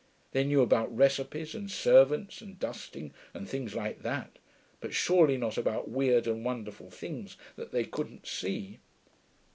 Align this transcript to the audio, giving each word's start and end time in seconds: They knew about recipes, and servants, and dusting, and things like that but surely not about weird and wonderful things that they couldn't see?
They 0.31 0.43
knew 0.43 0.63
about 0.63 0.97
recipes, 0.97 1.53
and 1.53 1.69
servants, 1.69 2.41
and 2.41 2.57
dusting, 2.57 3.13
and 3.35 3.47
things 3.47 3.75
like 3.75 4.01
that 4.01 4.39
but 4.79 4.95
surely 4.95 5.37
not 5.37 5.59
about 5.59 5.91
weird 5.91 6.25
and 6.25 6.43
wonderful 6.43 6.89
things 6.89 7.37
that 7.55 7.71
they 7.71 7.83
couldn't 7.83 8.25
see? 8.25 8.79